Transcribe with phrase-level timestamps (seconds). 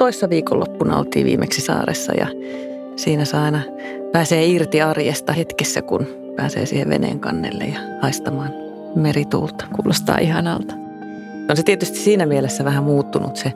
[0.00, 2.26] toissa viikonloppuna oltiin viimeksi saaressa ja
[2.96, 3.60] siinä saa aina
[4.12, 8.50] pääsee irti arjesta hetkessä, kun pääsee siihen veneen kannelle ja haistamaan
[8.94, 9.64] merituulta.
[9.76, 10.74] Kuulostaa ihanalta.
[11.50, 13.52] On se tietysti siinä mielessä vähän muuttunut se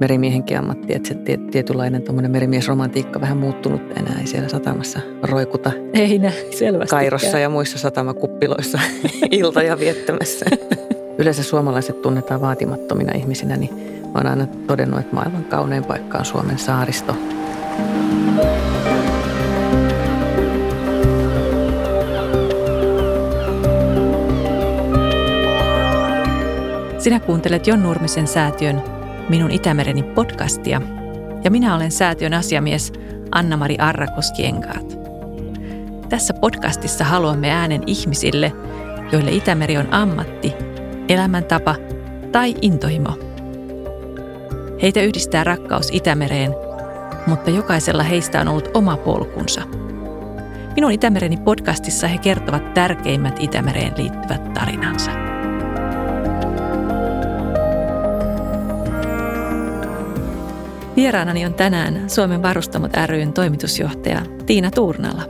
[0.00, 1.16] merimiehenkin ammatti, että se
[1.50, 5.72] tietynlainen merimiesromantiikka vähän muuttunut enää ei siellä satamassa roikuta.
[5.94, 6.90] Ei näin, selvästi.
[6.90, 8.80] Kairossa ja muissa satamakuppiloissa
[9.30, 10.46] iltoja viettämässä.
[11.18, 16.24] Yleensä suomalaiset tunnetaan vaatimattomina ihmisinä, niin mä oon aina todennut, että maailman kaunein paikka on
[16.24, 17.16] Suomen saaristo.
[26.98, 28.82] Sinä kuuntelet Jon Nurmisen säätiön
[29.28, 30.80] Minun Itämereni podcastia
[31.44, 32.92] ja minä olen säätiön asiamies
[33.32, 34.98] Anna-Mari Arrakoskienkaat.
[36.08, 38.52] Tässä podcastissa haluamme äänen ihmisille,
[39.12, 40.54] joille Itämeri on ammatti,
[41.08, 41.76] elämäntapa
[42.32, 43.29] tai intohimo.
[44.82, 46.54] Heitä yhdistää rakkaus Itämereen,
[47.26, 49.62] mutta jokaisella heistä on ollut oma polkunsa.
[50.74, 55.10] Minun Itämereni podcastissa he kertovat tärkeimmät Itämereen liittyvät tarinansa.
[60.96, 65.22] Vieraanani on tänään Suomen varustamot ryn toimitusjohtaja Tiina Tuurnala.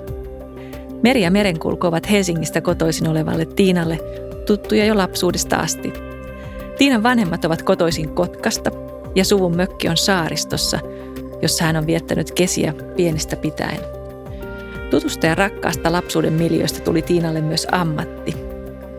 [1.02, 3.98] Meri ja merenkulku ovat Helsingistä kotoisin olevalle Tiinalle
[4.46, 5.92] tuttuja jo lapsuudesta asti.
[6.78, 8.70] Tiinan vanhemmat ovat kotoisin Kotkasta
[9.14, 10.78] ja suvun mökki on saaristossa,
[11.42, 13.80] jossa hän on viettänyt kesiä pienestä pitäen.
[14.90, 18.36] Tutusta ja rakkaasta lapsuuden miljoista tuli Tiinalle myös ammatti.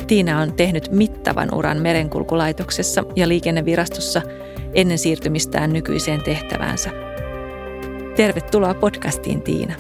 [0.08, 4.22] Tiina on tehnyt mittavan uran merenkulkulaitoksessa ja liikennevirastossa–
[4.74, 6.90] ennen siirtymistään nykyiseen tehtäväänsä.
[8.16, 9.76] Tervetuloa podcastiin Tiina.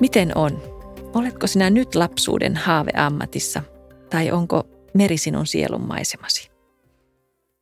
[0.00, 0.62] Miten on?
[1.14, 3.62] Oletko sinä nyt lapsuuden haaveammatissa
[4.10, 6.53] tai onko meri sinun sielunmaisemasi?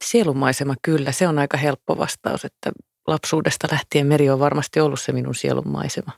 [0.03, 2.72] Sielunmaisema kyllä, se on aika helppo vastaus, että
[3.06, 6.12] lapsuudesta lähtien meri on varmasti ollut se minun sielunmaisema.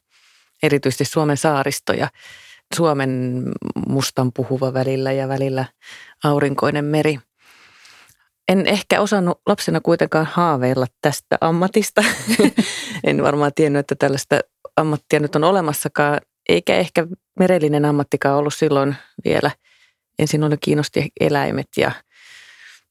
[0.63, 2.09] Erityisesti Suomen saaristo ja
[2.77, 3.43] Suomen
[3.87, 5.65] mustan puhuva välillä ja välillä
[6.25, 7.19] aurinkoinen meri–
[8.49, 12.05] en ehkä osannut lapsena kuitenkaan haaveilla tästä ammatista.
[13.05, 14.41] en varmaan tiennyt, että tällaista
[14.77, 17.07] ammattia nyt on olemassakaan, eikä ehkä
[17.39, 19.51] merellinen ammattikaan ollut silloin vielä.
[20.19, 21.93] Ensin oli kiinnosti eläimet ja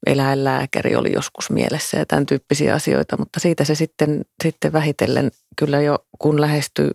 [0.05, 5.81] eläinlääkäri oli joskus mielessä ja tämän tyyppisiä asioita, mutta siitä se sitten, sitten vähitellen kyllä
[5.81, 6.89] jo kun lähestyi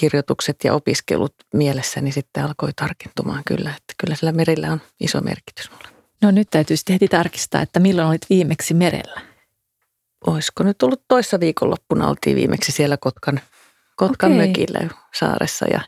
[0.00, 5.20] kirjoitukset ja opiskelut mielessä, niin sitten alkoi tarkentumaan kyllä, että kyllä sillä merillä on iso
[5.20, 5.88] merkitys mulle.
[6.22, 9.20] No nyt täytyy sitten heti tarkistaa, että milloin olit viimeksi merellä?
[10.26, 13.40] Olisiko nyt ollut toissa viikonloppuna oltiin viimeksi siellä Kotkan,
[13.96, 14.46] Kotkan okay.
[14.46, 15.80] mökillä saaressa ja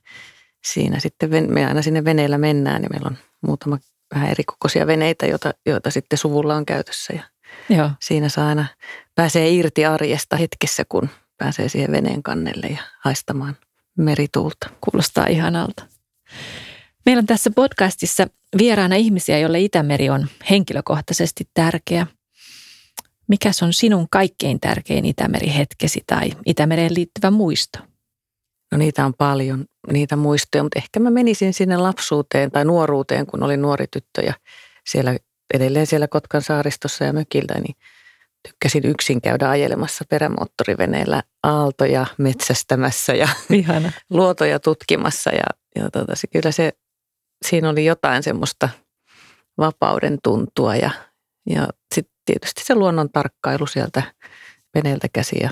[0.64, 3.78] siinä sitten me aina sinne veneellä mennään ja meillä on muutama
[4.14, 7.22] vähän erikokoisia veneitä, joita, joita sitten suvulla on käytössä ja
[7.76, 7.90] Joo.
[8.00, 8.66] siinä saa aina,
[9.14, 11.08] pääsee irti arjesta hetkessä, kun
[11.38, 13.56] pääsee siihen veneen kannelle ja haistamaan
[13.98, 14.70] merituulta.
[14.80, 15.84] Kuulostaa ihanalta.
[17.06, 18.26] Meillä on tässä podcastissa
[18.58, 22.06] vieraana ihmisiä, joille Itämeri on henkilökohtaisesti tärkeä.
[23.28, 27.78] Mikä on sinun kaikkein tärkein Itämeri-hetkesi tai Itämereen liittyvä muisto?
[28.74, 33.42] No niitä on paljon, niitä muistoja, mutta ehkä mä menisin sinne lapsuuteen tai nuoruuteen, kun
[33.42, 34.34] olin nuori tyttö ja
[34.86, 35.16] siellä,
[35.54, 37.76] edelleen siellä Kotkan saaristossa ja mökillä, niin
[38.48, 43.92] tykkäsin yksin käydä ajelemassa perämoottoriveneellä aaltoja metsästämässä ja Ihana.
[44.10, 45.46] luotoja tutkimassa ja,
[45.76, 46.72] ja tota, se, kyllä se
[47.46, 48.68] siinä oli jotain semmoista
[49.58, 50.90] vapauden tuntua ja,
[51.50, 54.02] ja sitten tietysti se luonnon tarkkailu sieltä
[54.74, 55.50] veneeltä käsi ja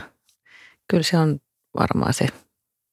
[0.90, 1.38] kyllä se on
[1.78, 2.26] varmaan se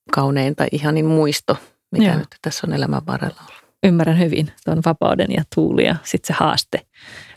[0.10, 1.58] kaunein tai ihanin muisto,
[1.92, 2.18] mikä Joo.
[2.18, 3.64] nyt tässä on elämän varrella ollut.
[3.84, 6.82] Ymmärrän hyvin tuon vapauden ja tuuli ja sitten se haaste.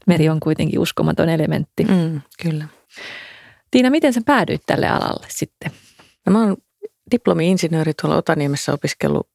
[0.07, 1.85] Meri on kuitenkin uskomaton elementti.
[1.85, 2.65] Mm, kyllä.
[3.71, 5.73] Tiina, miten sä päädyit tälle alalle sitten?
[6.27, 6.57] No mä oon
[7.11, 9.29] diplomi-insinööri tuolla Otaniemessä opiskellut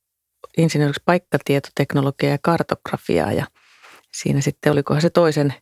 [0.58, 3.46] insinööriksi paikkatietoteknologiaa ja kartografiaa ja
[4.14, 5.54] siinä sitten olikohan se toisen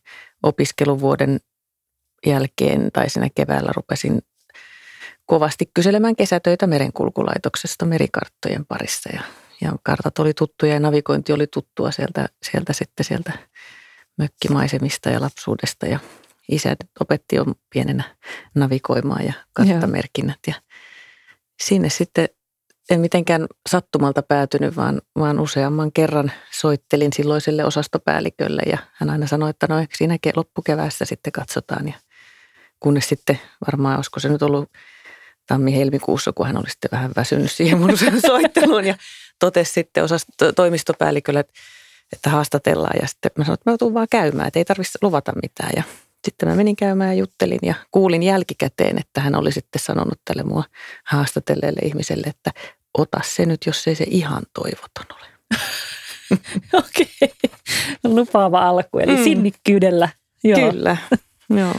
[0.42, 1.40] opiskeluvuoden
[2.26, 4.22] jälkeen tai siinä keväällä rupesin
[5.26, 9.10] kovasti kyselemään kesätöitä merenkulkulaitoksesta merikarttojen parissa.
[9.12, 9.20] Ja,
[9.60, 13.32] ja kartat oli tuttuja ja navigointi oli tuttua sieltä, sieltä sitten sieltä
[14.18, 15.86] mökkimaisemista ja lapsuudesta.
[15.86, 15.98] Ja
[16.48, 18.04] isä opetti jo pienenä
[18.54, 20.38] navigoimaan ja karttamerkinnät.
[20.46, 20.54] Ja
[21.62, 22.28] sinne sitten
[22.90, 28.62] en mitenkään sattumalta päätynyt, vaan, vaan useamman kerran soittelin silloiselle osastopäällikölle.
[28.66, 31.88] Ja hän aina sanoi, että no siinä loppukeväässä sitten katsotaan.
[31.88, 31.94] Ja
[32.80, 34.70] kunnes sitten varmaan, olisiko se nyt ollut
[35.46, 38.94] tammi-helmikuussa, kun hän oli sitten vähän väsynyt siihen mun soitteluun ja
[39.38, 41.52] totesi sitten osasto, toimistopäällikölle, että,
[42.12, 42.98] että haastatellaan.
[43.00, 45.70] Ja sitten mä sanoin, että mä tuun vaan käymään, että ei tarvitse luvata mitään.
[45.76, 45.82] Ja
[46.24, 50.42] Sitten mä menin käymään ja juttelin ja kuulin jälkikäteen, että hän oli sitten sanonut tälle
[50.42, 50.64] mua
[51.04, 52.50] haastatelleelle ihmiselle, että
[52.98, 55.26] ota se nyt, jos ei se ihan toivoton ole.
[56.72, 57.60] Okei, okay.
[58.04, 59.24] lupaava alku, eli mm.
[59.24, 60.08] sinnikkyydellä.
[60.44, 60.70] Joo.
[60.70, 60.96] Kyllä,
[61.50, 61.74] joo.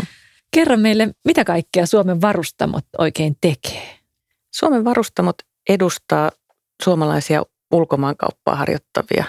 [0.57, 3.99] Kerro meille, mitä kaikkea Suomen varustamot oikein tekee?
[4.53, 5.35] Suomen varustamot
[5.69, 6.31] edustaa
[6.83, 9.23] suomalaisia ulkomaankauppaa harjoittavia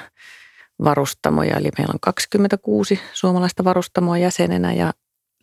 [0.85, 1.57] varustamoja.
[1.57, 4.93] Eli meillä on 26 suomalaista varustamoa jäsenenä ja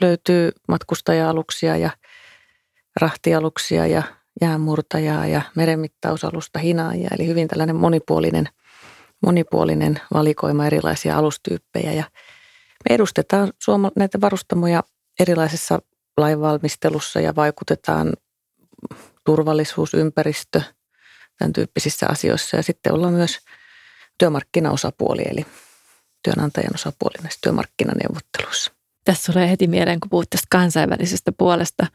[0.01, 1.89] löytyy matkustaja-aluksia ja
[3.01, 4.03] rahtialuksia ja
[4.41, 7.09] jäänmurtajaa ja merenmittausalusta hinaajia.
[7.17, 8.49] Eli hyvin tällainen monipuolinen,
[9.25, 11.93] monipuolinen valikoima erilaisia alustyyppejä.
[11.93, 12.03] Ja
[12.89, 14.83] me edustetaan suoma- näitä varustamoja
[15.19, 15.79] erilaisessa
[16.17, 18.13] lainvalmistelussa ja vaikutetaan
[19.25, 20.61] turvallisuus, ympäristö,
[21.37, 22.57] tämän tyyppisissä asioissa.
[22.57, 23.39] Ja sitten ollaan myös
[24.17, 25.45] työmarkkinaosapuoli, eli
[26.23, 28.71] työnantajan osapuoli näissä työmarkkinaneuvotteluissa.
[29.03, 31.87] Tässä tulee heti mieleen, kun puhut tästä kansainvälisestä puolesta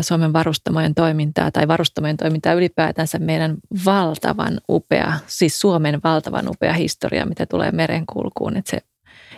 [0.00, 7.26] Suomen varustamojen toimintaa tai varustamojen toimintaa ylipäätänsä meidän valtavan upea, siis Suomen valtavan upea historia,
[7.26, 8.56] mitä tulee merenkulkuun.
[8.56, 8.78] Että se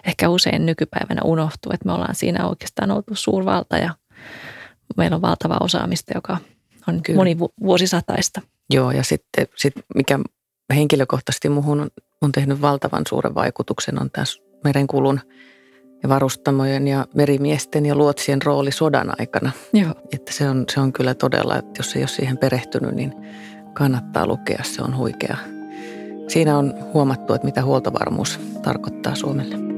[0.07, 3.95] ehkä usein nykypäivänä unohtuu, että me ollaan siinä oikeastaan oltu suurvalta ja
[4.97, 6.37] meillä on valtava osaamista, joka
[6.89, 7.17] on Kyllä.
[7.17, 8.41] monivuosisataista.
[8.71, 10.19] Joo, ja sitten sit mikä
[10.75, 11.91] henkilökohtaisesti muuhun on,
[12.21, 15.21] on tehnyt valtavan suuren vaikutuksen on tässä merenkulun
[16.03, 19.53] ja varustamojen ja merimiesten ja luotsien rooli sodan aikana.
[19.73, 19.95] Joo.
[20.13, 23.13] Että se on, se on kyllä todella, että jos ei ole siihen perehtynyt, niin
[23.73, 24.63] kannattaa lukea.
[24.63, 25.37] Se on huikea.
[26.29, 29.72] Siinä on huomattu, että mitä huoltovarmuus tarkoittaa Suomelle.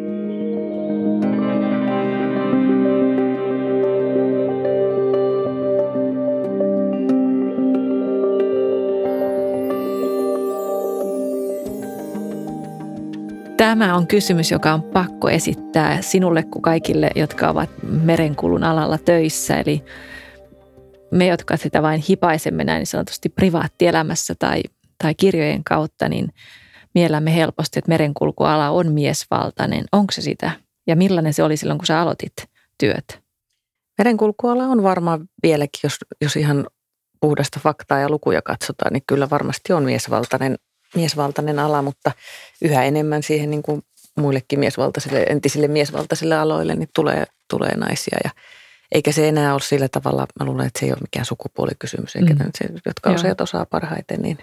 [13.65, 19.61] Tämä on kysymys, joka on pakko esittää sinulle kuin kaikille, jotka ovat merenkulun alalla töissä.
[19.61, 19.85] Eli
[21.11, 24.63] me, jotka sitä vain hipaisemme näin sanotusti privaattielämässä tai,
[25.03, 26.29] tai kirjojen kautta, niin
[26.95, 29.85] miellämme helposti, että merenkulkuala on miesvaltainen.
[29.93, 30.51] Onko se sitä?
[30.87, 32.33] Ja millainen se oli silloin, kun sä aloitit
[32.79, 33.21] työt?
[33.99, 36.67] Merenkulkuala on varmaan vieläkin, jos, jos ihan
[37.21, 40.57] puhdasta faktaa ja lukuja katsotaan, niin kyllä varmasti on miesvaltainen
[40.95, 42.13] miesvaltainen ala, mutta
[42.63, 43.83] yhä enemmän siihen niin kuin
[44.17, 48.19] muillekin miesvaltaisille, entisille miesvaltaisille aloille, niin tulee, tulee naisia.
[48.25, 48.31] Ja
[48.93, 52.35] eikä se enää ole sillä tavalla, mä luulen, että se ei ole mikään sukupuolikysymys, eikä
[52.35, 52.51] mm.
[52.59, 53.15] se, jotka joo.
[53.15, 54.39] useat osaa parhaiten, niin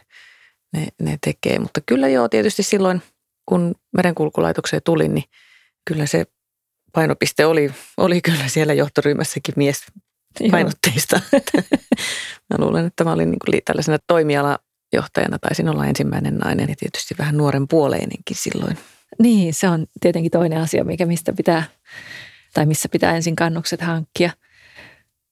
[0.74, 1.60] ne, ne tekee.
[1.60, 3.02] Mutta kyllä joo, tietysti silloin,
[3.46, 5.26] kun merenkulkulaitokseen tulin, niin
[5.86, 6.26] kyllä se
[6.94, 9.84] painopiste oli, oli kyllä siellä johtoryhmässäkin mies
[10.52, 11.22] painotteista.
[12.50, 14.60] mä luulen, että mä olin niin kuin tällaisena toimiala
[14.94, 18.78] johtajana taisin olla ensimmäinen nainen ja tietysti vähän nuoren puoleinenkin silloin.
[19.20, 21.64] Niin, se on tietenkin toinen asia, mikä mistä pitää,
[22.54, 24.32] tai missä pitää ensin kannukset hankkia.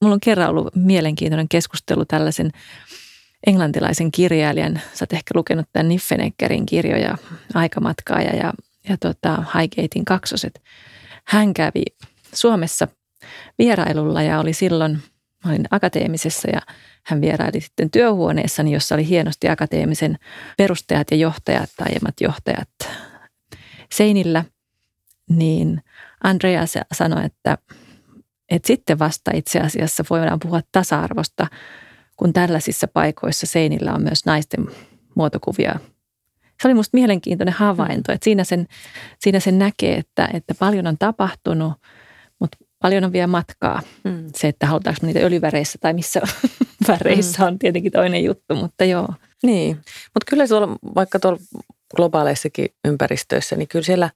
[0.02, 2.52] Mulla on kerran ollut mielenkiintoinen keskustelu tällaisen
[3.48, 7.18] englantilaisen kirjailijan, sä oot ehkä lukenut tämän Niffeneckerin kirjoja,
[7.54, 8.54] Aikamatkaaja ja,
[8.90, 10.62] ja tota, Highgatein kaksoset.
[11.28, 11.84] Hän kävi
[12.34, 12.88] Suomessa
[13.58, 15.00] vierailulla ja oli silloin,
[15.46, 16.62] mä olin akateemisessa ja
[17.06, 20.18] hän vieraili sitten työhuoneessani, jossa oli hienosti akateemisen
[20.58, 22.70] perustajat ja johtajat tai aiemmat johtajat
[23.92, 24.46] seinillä.
[25.30, 25.82] Niin
[26.24, 26.64] Andrea
[26.94, 27.58] sanoi, että,
[28.50, 31.48] että sitten vasta itse asiassa voidaan puhua tasa-arvosta,
[32.18, 34.68] kun tällaisissa paikoissa seinillä on myös naisten
[35.16, 35.80] muotokuvia.
[36.62, 38.68] Se oli minusta mielenkiintoinen havainto, että siinä sen,
[39.20, 41.74] siinä sen näkee, että, että paljon on tapahtunut,
[42.82, 43.82] paljon on vielä matkaa.
[44.04, 44.26] Mm.
[44.36, 46.22] Se, että halutaanko niitä öljyväreissä tai missä
[46.88, 47.48] väreissä mm.
[47.48, 49.08] on tietenkin toinen juttu, mutta joo.
[49.44, 49.76] Niin,
[50.14, 51.40] mutta kyllä tuolla, vaikka tuolla
[51.96, 54.10] globaaleissakin ympäristöissä, niin kyllä siellä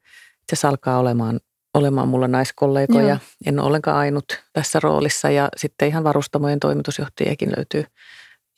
[0.53, 1.39] se alkaa olemaan,
[1.73, 3.07] olemaan mulla naiskollegoja.
[3.07, 3.17] Joo.
[3.45, 7.85] En ole ollenkaan ainut tässä roolissa ja sitten ihan varustamojen toimitusjohtajiakin löytyy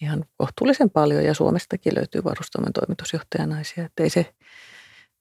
[0.01, 3.85] ihan kohtuullisen paljon ja Suomestakin löytyy varustamojen toimitusjohtajanaisia.
[3.85, 4.33] Että ei se,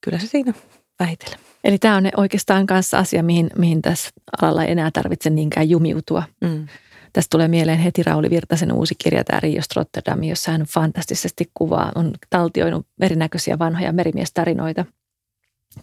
[0.01, 0.55] kyllä se siinä
[1.01, 1.39] vähitellen.
[1.65, 4.11] Eli tämä on oikeastaan kanssa asia, mihin, mihin tässä
[4.43, 6.23] alalla ei enää tarvitse niinkään jumiutua.
[6.41, 6.69] Mm.
[7.13, 11.93] Tästä tulee mieleen heti Rauli Virtasen uusi kirja, tämä Riost Rotterdam, jossa hän fantastisesti kuvaa,
[11.95, 14.85] on taltioinut erinäköisiä vanhoja merimiestarinoita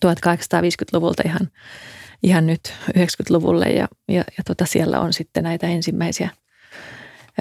[0.06, 1.50] 1850-luvulta ihan,
[2.24, 3.66] ihan nyt 90-luvulle.
[3.66, 6.30] Ja, ja, ja tota siellä on sitten näitä ensimmäisiä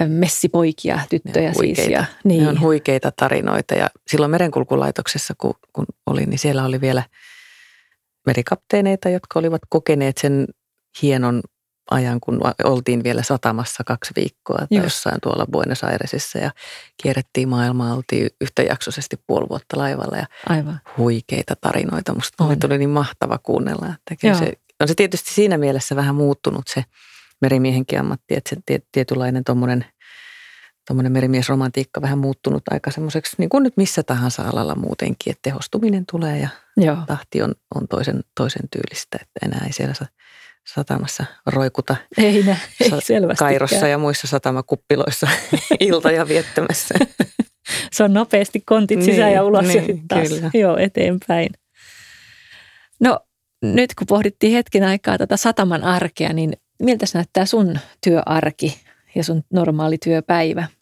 [0.08, 1.82] messipoikia, tyttöjä huikeita.
[1.82, 1.92] siis.
[1.92, 2.42] Ja, niin.
[2.42, 7.02] Ne on huikeita tarinoita ja silloin merenkulkulaitoksessa, kun, kun olin, niin siellä oli vielä
[8.26, 10.46] merikapteeneita, jotka olivat kokeneet sen
[11.02, 11.42] hienon
[11.90, 14.84] ajan, kun oltiin vielä satamassa kaksi viikkoa tai Just.
[14.84, 16.50] jossain tuolla Buenos Airesissa ja
[17.02, 20.80] kierrettiin maailmaa, oltiin yhtäjaksoisesti puoli vuotta laivalla ja Aivan.
[20.98, 22.14] huikeita tarinoita.
[22.14, 26.68] Musta oli, tuli niin mahtava kuunnella, että se on se tietysti siinä mielessä vähän muuttunut
[26.74, 26.84] se
[27.40, 29.84] merimiehenkin ammatti, että se tietynlainen tuommoinen
[30.90, 36.04] tuommoinen merimiesromantiikka vähän muuttunut aika semmoiseksi, niin kuin nyt missä tahansa alalla muutenkin, että tehostuminen
[36.10, 36.96] tulee ja Joo.
[37.06, 39.94] tahti on, on toisen, toisen tyylistä, että enää ei siellä
[40.74, 42.90] satamassa roikuta ei nä, ei.
[43.38, 45.28] Kairossa ja muissa satamakuppiloissa
[45.80, 46.94] iltoja viettämässä.
[47.92, 50.50] Se on nopeasti kontit sisään niin, ja ulos niin, ja sitten taas kyllä.
[50.54, 51.48] joo, eteenpäin.
[53.00, 53.20] No
[53.62, 58.80] nyt kun pohdittiin hetken aikaa tätä sataman arkea, niin miltä se näyttää sun työarki
[59.14, 60.79] ja sun normaali työpäivä?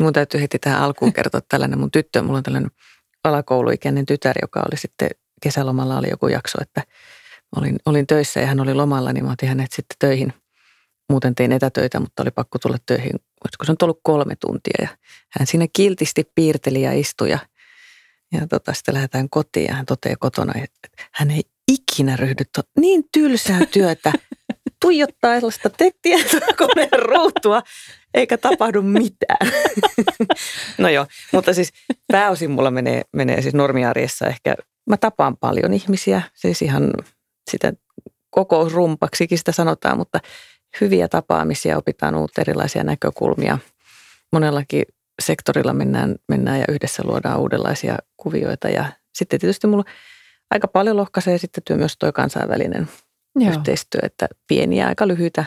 [0.00, 2.22] Mun täytyy heti tähän alkuun kertoa tällainen mun tyttö.
[2.22, 2.70] Mulla on tällainen
[3.24, 5.10] alakouluikäinen tytär, joka oli sitten
[5.42, 6.82] kesälomalla oli joku jakso, että
[7.56, 10.32] olin, olin töissä ja hän oli lomalla, niin mä otin hänet sitten töihin.
[11.10, 13.12] Muuten tein etätöitä, mutta oli pakko tulla töihin,
[13.44, 14.74] olisiko se on ollut kolme tuntia.
[14.80, 14.88] Ja
[15.30, 17.38] hän siinä kiltisti piirteli ja istui ja,
[18.32, 22.62] ja tota, sitten lähdetään kotiin ja hän toteaa kotona, että hän ei ikinä ryhdy to-
[22.80, 24.12] niin tylsää työtä
[24.84, 25.70] tuijottaa sellaista
[26.02, 27.62] tietokoneen ruutua,
[28.14, 29.52] eikä tapahdu mitään.
[30.78, 31.72] no joo, mutta siis
[32.12, 34.54] pääosin mulla menee, menee siis normiarjessa ehkä,
[34.90, 36.90] mä tapaan paljon ihmisiä, siis ihan
[37.50, 37.72] sitä
[38.30, 40.20] kokousrumpaksikin sitä sanotaan, mutta
[40.80, 43.58] hyviä tapaamisia, opitaan uutta erilaisia näkökulmia.
[44.32, 44.82] Monellakin
[45.22, 49.84] sektorilla mennään, mennään ja yhdessä luodaan uudenlaisia kuvioita ja sitten tietysti mulla
[50.50, 52.88] aika paljon lohkaisee sitten työ myös tuo kansainvälinen
[53.36, 53.50] Joo.
[53.50, 55.44] yhteistyö, että pieniä aika lyhyitä,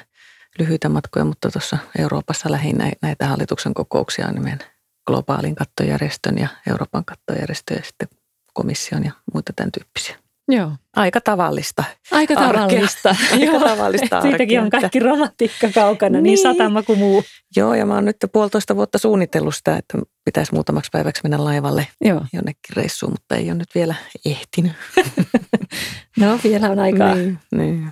[0.60, 4.60] lyhyitä matkoja, mutta tuossa Euroopassa lähinnä näitä hallituksen kokouksia on meidän
[5.08, 8.08] globaalin kattojärjestön ja Euroopan kattojärjestön ja sitten
[8.54, 10.18] komission ja muita tämän tyyppisiä.
[10.48, 10.72] Joo.
[10.96, 11.84] Aika tavallista.
[12.12, 13.16] Aika tavallista.
[13.34, 17.24] Aika tavallista Siitäkin on kaikki romantiikka kaukana, niin, niin satama kuin muu.
[17.56, 21.88] Joo, ja mä oon nyt puolitoista vuotta suunnitellut sitä, että pitäisi muutamaksi päiväksi mennä laivalle
[22.02, 22.22] Joo.
[22.34, 23.96] jonnekin reissuun, mutta ei ole nyt vielä
[24.26, 24.72] ehtinyt.
[26.20, 27.16] no, vielä on aikaa.
[27.16, 27.92] Niin, niin.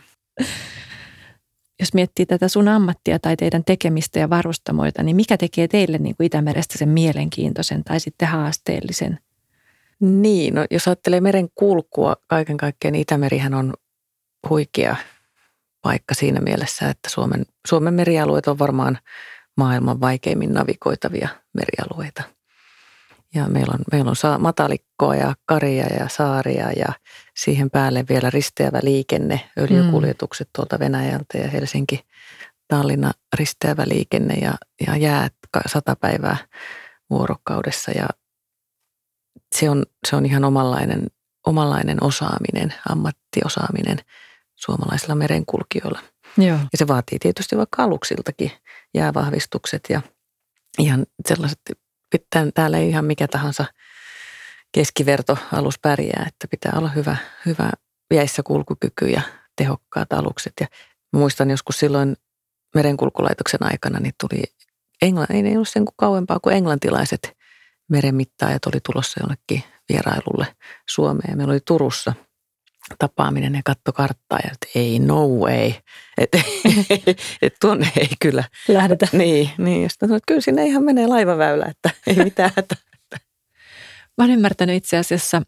[1.79, 6.15] Jos miettii tätä sun ammattia tai teidän tekemistä ja varustamoita, niin mikä tekee teille niin
[6.17, 9.19] kuin Itämerestä sen mielenkiintoisen tai sitten haasteellisen?
[9.99, 13.73] Niin, no jos ajattelee meren kulkua kaiken kaikkiaan, niin Itämerihän on
[14.49, 14.95] huikea
[15.81, 18.97] paikka siinä mielessä, että Suomen, Suomen merialueet on varmaan
[19.57, 22.34] maailman vaikeimmin navigoitavia merialueita.
[23.35, 26.93] Ja meillä on, meillä on matalikkoa ja karia ja saaria ja
[27.37, 32.05] siihen päälle vielä risteävä liikenne, öljykuljetukset tuolta Venäjältä ja Helsinki,
[32.67, 34.53] Tallinna risteävä liikenne ja,
[34.87, 35.33] ja jäät
[35.67, 36.37] sata päivää
[37.09, 38.07] vuorokaudessa ja
[39.55, 41.07] se on, se on ihan omanlainen,
[41.45, 43.97] omanlainen osaaminen, ammattiosaaminen
[44.55, 45.99] suomalaisilla merenkulkijoilla.
[46.37, 46.57] Joo.
[46.57, 48.51] Ja se vaatii tietysti vaikka aluksiltakin
[48.93, 50.01] jäävahvistukset ja
[50.79, 51.59] ihan sellaiset,
[52.09, 53.65] pitää, täällä ei ihan mikä tahansa
[54.71, 57.69] keskiverto alus pärjää, että pitää olla hyvä, hyvä
[58.13, 59.21] jäissä kulkukyky ja
[59.57, 60.53] tehokkaat alukset.
[60.59, 60.67] Ja
[61.13, 62.15] muistan joskus silloin
[62.75, 64.43] merenkulkulaitoksen aikana, niin tuli
[65.01, 67.37] Englanti, ei ollut sen kauempaa kuin englantilaiset
[67.89, 70.55] merenmittaajat oli tulossa jonnekin vierailulle
[70.89, 71.37] Suomeen.
[71.37, 72.13] Meillä oli Turussa
[72.99, 75.71] tapaaminen ja katto karttaa ja että ei no way,
[76.17, 76.39] että
[77.41, 79.07] et tuonne ei kyllä lähdetä.
[79.11, 79.83] Niin, niin.
[79.83, 82.77] Ja sitten että kyllä sinne ihan menee laivaväylä, että ei mitään hätää.
[84.17, 85.41] Mä olen ymmärtänyt itse asiassa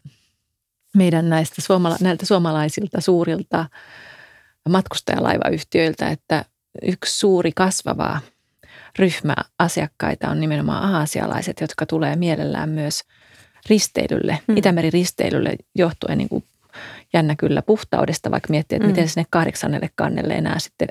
[0.96, 3.66] meidän näistä suomala- näiltä suomalaisilta suurilta
[4.68, 6.44] matkustajalaivayhtiöiltä, että
[6.82, 8.20] yksi suuri kasvava
[8.98, 13.02] ryhmä asiakkaita on nimenomaan aasialaiset, jotka tulee mielellään myös
[13.68, 14.56] risteilylle, mm.
[14.56, 16.44] Itämeri-risteilylle johtuen niin kuin
[17.12, 18.90] jännä kyllä puhtaudesta, vaikka miettii, että mm.
[18.90, 20.88] miten sinne kahdeksannelle kannelle enää sitten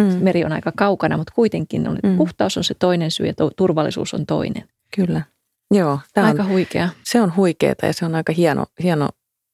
[0.00, 0.06] mm.
[0.06, 2.16] meri on aika kaukana, mutta kuitenkin on, mm.
[2.16, 4.68] puhtaus on se toinen syy ja turvallisuus on toinen.
[4.96, 5.22] Kyllä.
[5.70, 5.98] Joo.
[6.14, 6.88] Tämä aika on, huikea.
[7.04, 9.08] Se on huikeeta ja se on aika hieno, hieno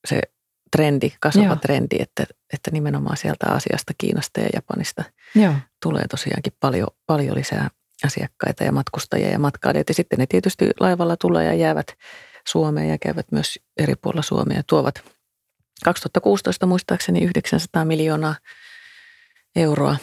[0.08, 0.20] se
[0.70, 1.56] trendi, kasvava Joo.
[1.56, 5.54] trendi, että, että nimenomaan sieltä Aasiasta, Kiinasta ja Japanista Joo.
[5.82, 7.68] tulee tosiaankin paljon, paljon lisää
[8.04, 9.90] asiakkaita ja matkustajia ja matkailijoita.
[9.90, 11.86] Ja sitten ne tietysti laivalla tulee ja jäävät
[12.48, 15.02] Suomeen ja käyvät myös eri puolilla Suomea ja tuovat
[15.84, 18.34] 2016 muistaakseni 900 miljoonaa
[19.56, 19.96] euroa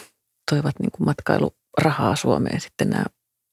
[0.50, 3.04] toivat niin kuin matkailurahaa Suomeen sitten nämä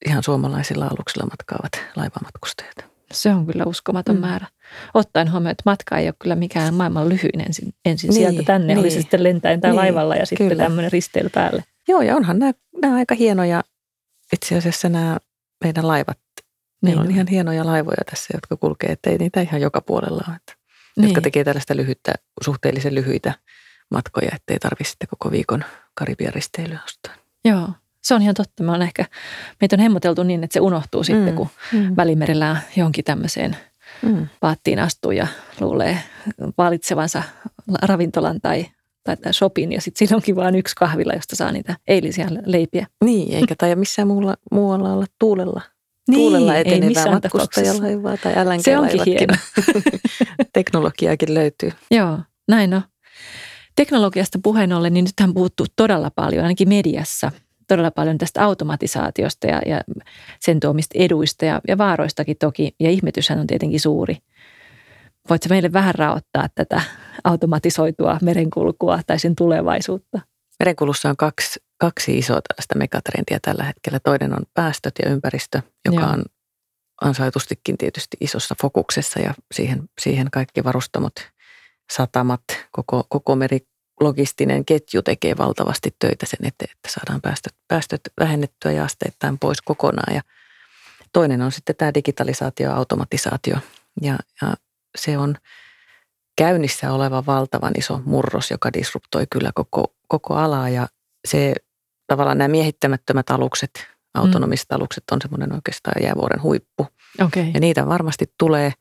[0.05, 2.75] ihan suomalaisilla aluksilla matkaavat laivamatkustajat.
[3.11, 4.21] Se on kyllä uskomaton mm.
[4.21, 4.47] määrä.
[4.93, 8.67] Ottaen huomioon, että matka ei ole kyllä mikään maailman lyhyin ensin, ensin niin, sieltä tänne,
[8.67, 9.01] niin, oli se niin.
[9.01, 10.63] sitten lentäen tai niin, laivalla ja sitten kyllä.
[10.63, 11.63] tämmöinen risteily päälle.
[11.87, 12.51] Joo, ja onhan nämä,
[12.81, 13.63] nämä aika hienoja
[14.33, 15.17] itse asiassa nämä
[15.63, 16.19] meidän laivat,
[16.81, 20.60] niin on, on ihan hienoja laivoja tässä, jotka kulkee, ettei niitä ihan joka puolella ole.
[20.97, 21.07] Niin.
[21.07, 23.33] Jotka tekee tällaista lyhyttä, suhteellisen lyhyitä
[23.91, 27.13] matkoja, ettei tarvitse sitten koko viikon Karibian risteilyä ostaa.
[27.45, 27.69] Joo,
[28.03, 28.63] se on ihan totta.
[28.63, 29.05] Me on ehkä,
[29.61, 31.05] meitä on hemmoteltu niin, että se unohtuu mm.
[31.05, 31.95] sitten, kun mm.
[31.97, 33.57] välimerellä jonkin tämmöiseen
[34.01, 34.27] mm.
[34.41, 35.27] vaattiin astuu ja
[35.59, 35.97] luulee
[36.57, 37.23] valitsevansa
[37.81, 38.65] ravintolan tai
[39.03, 42.87] tai shopin ja sitten siinä onkin vain yksi kahvila, josta saa niitä eilisiä leipiä.
[43.03, 45.61] Niin, eikä tai missään muulla, muualla olla tuulella.
[46.11, 49.33] Niin, tuulella etenevää matkustajalaivaa tai lng Se onkin hieno.
[50.53, 51.71] Teknologiaakin löytyy.
[51.91, 52.81] Joo, näin on.
[53.75, 57.31] Teknologiasta puheen ollen, niin nythän puhuttu todella paljon, ainakin mediassa,
[57.67, 59.81] todella paljon tästä automatisaatiosta ja, ja
[60.39, 62.75] sen tuomista eduista ja, ja vaaroistakin toki.
[62.79, 64.17] Ja ihmetyshän on tietenkin suuri.
[65.29, 66.81] Voitko meille vähän raottaa tätä
[67.23, 70.19] automatisoitua merenkulkua tai sen tulevaisuutta?
[70.59, 73.99] Merenkulussa on kaksi, kaksi isoa tällaista megatrendiä tällä hetkellä.
[73.99, 76.09] Toinen on päästöt ja ympäristö, joka Joo.
[76.09, 76.25] on
[77.01, 81.13] ansaitustikin tietysti isossa fokuksessa ja siihen, siihen kaikki varustamot,
[81.91, 88.71] satamat, koko, koko merilogistinen ketju tekee valtavasti töitä sen eteen, että saadaan päästöt, päästöt vähennettyä
[88.71, 90.15] ja asteittain pois kokonaan.
[90.15, 90.21] Ja
[91.13, 93.57] toinen on sitten tämä digitalisaatio ja automatisaatio
[94.01, 94.53] ja, ja
[94.97, 95.35] se on
[96.37, 100.87] käynnissä oleva valtavan iso murros, joka disruptoi kyllä koko, koko alaa ja
[101.27, 101.53] se
[102.11, 103.71] tavallaan nämä miehittämättömät alukset,
[104.13, 104.75] autonomiset mm.
[104.75, 106.87] alukset on semmoinen oikeastaan jäävuoren huippu.
[107.21, 107.43] Okay.
[107.53, 108.73] Ja niitä varmasti tulee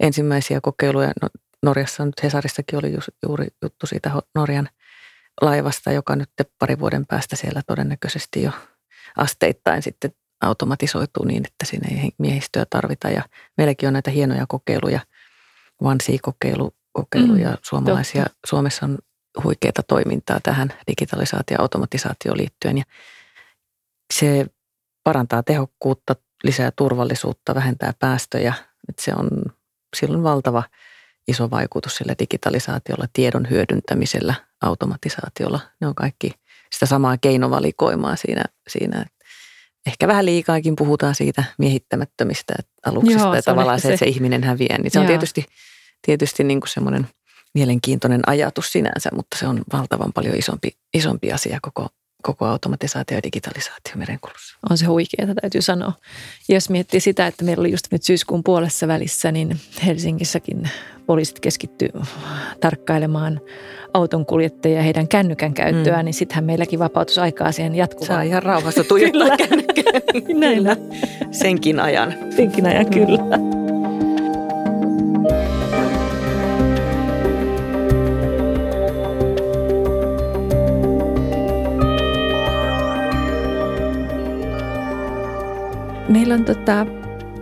[0.00, 1.12] ensimmäisiä kokeiluja.
[1.22, 1.28] No,
[1.62, 2.94] Norjassa nyt Hesarissakin oli
[3.26, 4.68] juuri juttu siitä Norjan
[5.40, 8.50] laivasta, joka nyt pari vuoden päästä siellä todennäköisesti jo
[9.16, 13.08] asteittain sitten automatisoituu niin, että siinä ei miehistöä tarvita.
[13.08, 13.22] Ja
[13.56, 15.00] meilläkin on näitä hienoja kokeiluja,
[15.82, 18.22] OneSea-kokeilu, kokeiluja mm, suomalaisia.
[18.22, 18.38] Totta.
[18.46, 18.98] Suomessa on
[19.44, 22.78] huikeita toimintaa tähän digitalisaatio- ja automatisaatioon liittyen.
[22.78, 22.84] Ja
[24.14, 24.46] se
[25.04, 28.54] parantaa tehokkuutta, lisää turvallisuutta, vähentää päästöjä.
[28.88, 29.28] Että se on
[29.96, 30.62] silloin valtava
[31.28, 35.60] iso vaikutus sillä digitalisaatiolla, tiedon hyödyntämisellä, automatisaatiolla.
[35.80, 36.32] Ne on kaikki
[36.72, 39.04] sitä samaa keinovalikoimaa siinä, siinä
[39.86, 42.54] ehkä vähän liikaakin puhutaan siitä miehittämättömistä
[42.86, 44.78] aluksista Joo, ja tavallaan se, että se ihminen häviää.
[44.78, 45.02] Niin se Joo.
[45.02, 45.46] on tietysti,
[46.06, 47.08] tietysti niin kuin semmoinen
[47.54, 51.88] mielenkiintoinen ajatus sinänsä, mutta se on valtavan paljon isompi, isompi asia koko,
[52.22, 54.56] koko automatisaatio ja digitalisaatio merenkulussa.
[54.70, 55.92] On se huikeaa, täytyy sanoa.
[56.48, 60.70] Jos miettii sitä, että meillä oli just nyt syyskuun puolessa välissä, niin Helsingissäkin
[61.06, 61.88] poliisit keskittyy
[62.60, 63.40] tarkkailemaan
[63.94, 66.04] auton kuljettajia ja heidän kännykän käyttöä, mm.
[66.04, 68.06] niin sittenhän meilläkin vapautusaikaa siihen jatkuvaan.
[68.06, 69.92] Saa ihan rauhassa tuijottaa kännykkää.
[70.34, 70.64] Näin.
[71.30, 72.14] Senkin ajan.
[72.36, 73.57] Senkin ajan, kyllä.
[86.08, 86.86] Meillä on tota,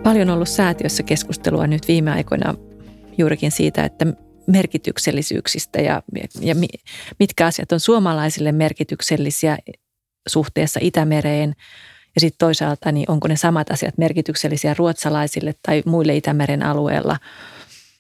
[0.03, 2.55] paljon ollut säätiössä keskustelua nyt viime aikoina
[3.19, 4.07] juurikin siitä, että
[4.47, 6.03] merkityksellisyyksistä ja,
[6.41, 6.55] ja
[7.19, 9.59] mitkä asiat on suomalaisille merkityksellisiä
[10.29, 11.55] suhteessa Itämereen.
[12.15, 17.17] Ja sitten toisaalta, niin onko ne samat asiat merkityksellisiä ruotsalaisille tai muille Itämeren alueella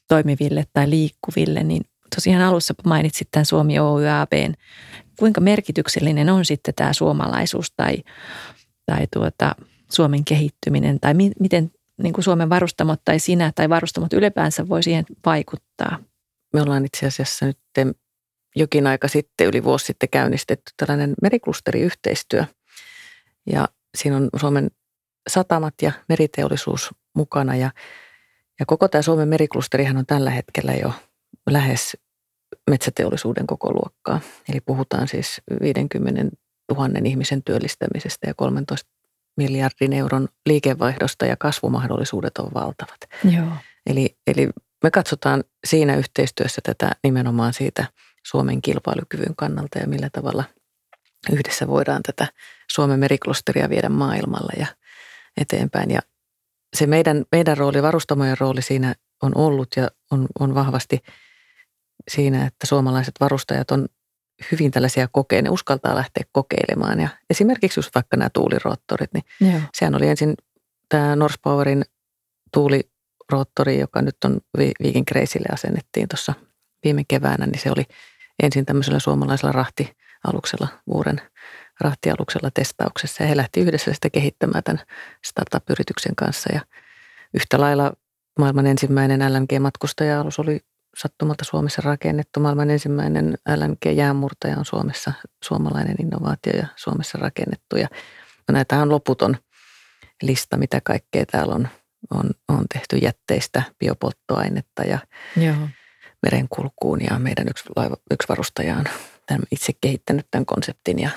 [0.09, 1.62] toimiville tai liikkuville.
[1.62, 1.83] Niin
[2.14, 4.55] tosiaan alussa mainitsit tämän Suomi Oy ABn.
[5.18, 7.96] Kuinka merkityksellinen on sitten tämä suomalaisuus tai,
[8.87, 9.55] tai tuota,
[9.90, 11.70] Suomen kehittyminen tai mi- miten
[12.03, 15.99] niin kuin Suomen varustamot tai sinä tai varustamot ylipäänsä voi siihen vaikuttaa?
[16.53, 17.59] Me ollaan itse asiassa nyt
[18.57, 22.44] jokin aika sitten, yli vuosi sitten käynnistetty tällainen meriklusteriyhteistyö.
[23.46, 24.70] Ja siinä on Suomen
[25.29, 27.70] satamat ja meriteollisuus mukana ja,
[28.61, 30.92] ja koko tämä Suomen meriklusterihan on tällä hetkellä jo
[31.51, 31.96] lähes
[32.70, 34.20] metsäteollisuuden koko luokkaa.
[34.49, 36.37] Eli puhutaan siis 50
[36.72, 38.90] 000 ihmisen työllistämisestä ja 13
[39.37, 43.01] miljardin euron liikevaihdosta ja kasvumahdollisuudet on valtavat.
[43.25, 43.53] Joo.
[43.87, 44.49] Eli, eli
[44.83, 47.85] me katsotaan siinä yhteistyössä tätä nimenomaan siitä
[48.27, 50.44] Suomen kilpailukyvyn kannalta ja millä tavalla
[51.33, 52.27] yhdessä voidaan tätä
[52.72, 54.66] Suomen meriklusteria viedä maailmalla ja
[55.37, 55.90] eteenpäin.
[55.90, 56.01] Ja
[56.77, 61.01] se meidän, meidän rooli, varustamojen rooli siinä on ollut ja on, on vahvasti
[62.11, 63.88] siinä, että suomalaiset varustajat on
[64.53, 67.01] hyvin tällaisia kokeen, ne uskaltaa lähteä kokeilemaan.
[67.01, 69.61] Ja esimerkiksi just vaikka nämä tuuliroottorit, niin Joo.
[69.75, 70.35] sehän oli ensin
[70.88, 71.85] tämä Norspowerin
[72.53, 76.35] tuuliroottori, joka nyt on Viikin Kreisille asennettiin tuossa
[76.85, 77.85] viime keväänä, niin se oli
[78.42, 81.20] ensin tämmöisellä suomalaisella rahtialuksella, Vuoren
[81.81, 83.22] rahtialuksella testauksessa.
[83.22, 84.83] Ja he lähti yhdessä sitä kehittämään tämän
[85.27, 86.51] startup-yrityksen kanssa.
[86.53, 86.61] Ja
[87.35, 87.92] yhtä lailla
[88.38, 90.61] maailman ensimmäinen LNG-matkustaja-alus oli
[90.96, 92.40] sattumalta Suomessa rakennettu.
[92.40, 95.12] Maailman ensimmäinen LNG-jäänmurtaja on Suomessa
[95.44, 97.76] suomalainen innovaatio ja Suomessa rakennettu.
[97.76, 97.88] Ja
[98.52, 99.37] näitä on loputon
[100.22, 101.68] lista, mitä kaikkea täällä on,
[102.11, 104.98] on, on tehty jätteistä, biopolttoainetta ja
[105.37, 105.68] Joo.
[106.22, 107.00] merenkulkuun.
[107.11, 108.85] Ja meidän yksi, laiva, yksi varustaja on
[109.26, 111.11] tämän itse kehittänyt tämän konseptin ja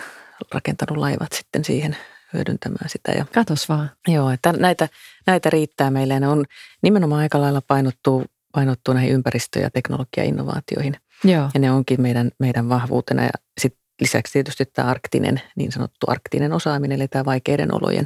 [0.54, 1.98] rakentanut laivat sitten siihen
[2.34, 3.12] hyödyntämään sitä.
[3.12, 3.92] Ja, Katos vaan.
[4.08, 4.90] Joo, että näitä,
[5.28, 6.20] näitä riittää meille.
[6.20, 6.46] Ne on
[6.82, 10.96] nimenomaan aika lailla painottuu painottuu näihin ympäristö- ja teknologia-innovaatioihin.
[11.24, 11.50] Joo.
[11.54, 13.24] Ja ne onkin meidän, meidän vahvuutena.
[13.24, 13.30] Ja
[13.62, 18.06] sit lisäksi tietysti tämä arktinen, niin sanottu arktinen osaaminen, eli tämä vaikeiden olojen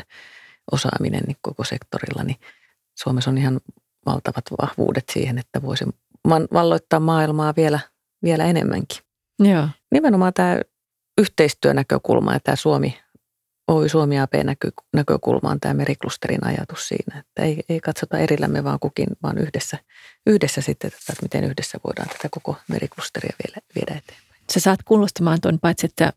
[0.71, 2.37] osaaminen niin koko sektorilla, niin
[2.99, 3.61] Suomessa on ihan
[4.05, 5.85] valtavat vahvuudet siihen, että voisi
[6.53, 7.79] valloittaa maailmaa vielä,
[8.23, 8.99] vielä enemmänkin.
[9.39, 9.67] Joo.
[9.91, 10.59] Nimenomaan tämä
[11.17, 12.99] yhteistyönäkökulma ja tämä Suomi,
[13.67, 19.07] Oy Suomi AP-näkökulma on tämä meriklusterin ajatus siinä, että ei, ei katsota erillämme vaan kukin,
[19.23, 19.77] vaan yhdessä,
[20.27, 24.41] yhdessä sitten, että miten yhdessä voidaan tätä koko meriklusteria vielä viedä eteenpäin.
[24.53, 26.13] Sä saat kuulostamaan tuon paitsi, että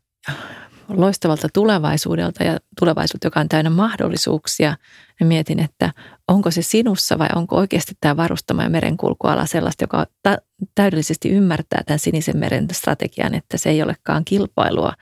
[0.89, 4.77] loistavalta tulevaisuudelta ja tulevaisuutta, joka on täynnä mahdollisuuksia.
[5.21, 5.93] Ja mietin, että
[6.29, 10.39] onko se sinussa vai onko oikeasti tämä varustama ja merenkulkuala sellaista, joka ta-
[10.75, 14.93] täydellisesti ymmärtää tämän sinisen meren strategian, että se ei olekaan kilpailua,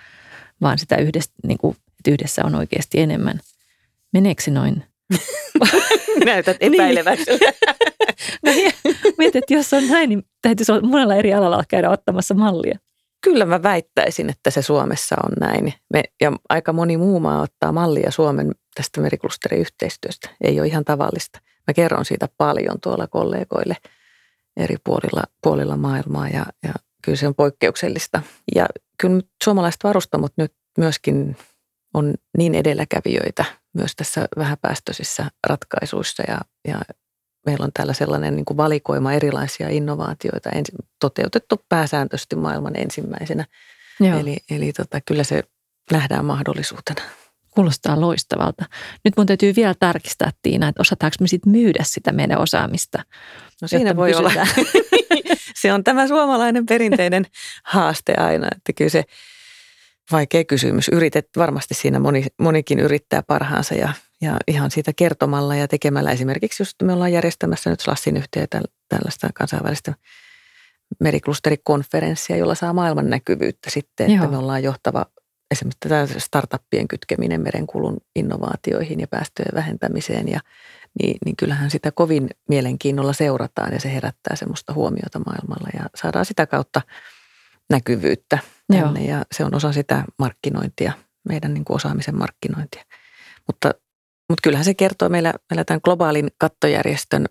[0.60, 3.40] vaan sitä yhdessä, niin kuin, että yhdessä on oikeasti enemmän.
[4.12, 4.84] Meneekö se noin?
[6.24, 7.04] Näytät niin.
[8.42, 8.52] no,
[9.18, 12.78] mietin, että jos on näin, niin täytyisi monella eri alalla käydä ottamassa mallia.
[13.20, 15.74] Kyllä mä väittäisin, että se Suomessa on näin.
[15.92, 20.30] Me, ja aika moni muu maa ottaa mallia Suomen tästä meriklusteriyhteistyöstä.
[20.40, 21.40] Ei ole ihan tavallista.
[21.66, 23.76] Mä kerron siitä paljon tuolla kollegoille
[24.56, 26.72] eri puolilla, puolilla maailmaa ja, ja
[27.04, 28.22] kyllä se on poikkeuksellista.
[28.54, 28.66] Ja
[29.00, 31.36] kyllä suomalaiset varustamot nyt myöskin
[31.94, 36.80] on niin edelläkävijöitä myös tässä vähäpäästöisissä ratkaisuissa ja, ja
[37.46, 43.44] meillä on täällä sellainen niin kuin valikoima erilaisia innovaatioita ensi, toteutettu pääsääntöisesti maailman ensimmäisenä.
[44.00, 44.18] Joo.
[44.18, 45.42] Eli, eli tota, kyllä se
[45.92, 47.02] nähdään mahdollisuutena.
[47.50, 48.64] Kuulostaa loistavalta.
[49.04, 53.04] Nyt mun täytyy vielä tarkistaa, Tiina, että osataanko me sitten myydä sitä meidän osaamista.
[53.62, 54.32] No siinä voi olla.
[55.62, 57.26] se on tämä suomalainen perinteinen
[57.64, 59.04] haaste aina, että kyllä se
[60.12, 60.88] vaikea kysymys.
[60.88, 66.62] Yritet, varmasti siinä moni, monikin yrittää parhaansa ja ja ihan siitä kertomalla ja tekemällä esimerkiksi
[66.62, 69.94] just me ollaan järjestämässä nyt Slassin yhteyttä tällaista kansainvälistä
[71.00, 74.16] meriklusterikonferenssia, jolla saa maailman näkyvyyttä sitten, Joo.
[74.16, 75.06] että me ollaan johtava
[75.50, 80.40] esimerkiksi tätä startuppien kytkeminen merenkulun innovaatioihin ja päästöjen vähentämiseen ja
[81.02, 86.24] niin, niin kyllähän sitä kovin mielenkiinnolla seurataan ja se herättää semmoista huomiota maailmalla ja saadaan
[86.24, 86.82] sitä kautta
[87.70, 88.38] näkyvyyttä
[88.72, 89.18] tänne Joo.
[89.18, 90.92] ja se on osa sitä markkinointia,
[91.28, 92.84] meidän niin kuin osaamisen markkinointia.
[93.46, 93.70] Mutta
[94.28, 97.26] mutta kyllähän se kertoo, meillä, meillä tämän globaalin kattojärjestön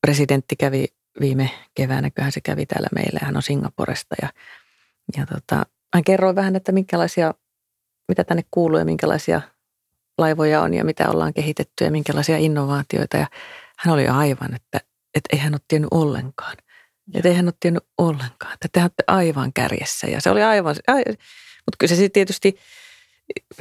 [0.00, 0.86] presidentti kävi
[1.20, 4.28] viime keväänä, kyllähän se kävi täällä meillä, hän on Singaporesta ja,
[5.16, 7.34] ja tota, hän kerroi vähän, että minkälaisia,
[8.08, 9.40] mitä tänne kuuluu ja minkälaisia
[10.18, 13.26] laivoja on ja mitä ollaan kehitetty ja minkälaisia innovaatioita ja
[13.78, 14.80] hän oli aivan, että,
[15.14, 16.56] että ei hän ole tiennyt ollenkaan.
[17.14, 20.76] Että ei hän ole tiennyt ollenkaan, että te olette aivan kärjessä ja se oli aivan,
[20.76, 22.58] mutta kyllä se sitten tietysti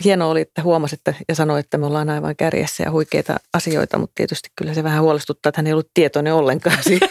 [0.04, 3.98] hienoa oli, että huomasi että, ja sanoi, että me ollaan aivan kärjessä ja huikeita asioita,
[3.98, 7.08] mutta tietysti kyllä se vähän huolestuttaa, että hän ei ollut tietoinen ollenkaan siitä.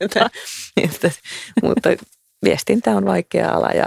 [0.00, 0.30] että,
[0.76, 1.10] että,
[1.62, 1.88] mutta
[2.44, 3.84] viestintä on vaikea ala ja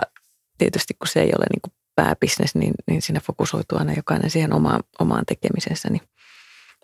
[0.58, 4.84] tietysti kun se ei ole niin pääbisnes, niin, niin siinä fokusoituu aina jokainen siihen omaan,
[5.00, 5.90] omaan tekemisensä.
[5.90, 6.02] Niin,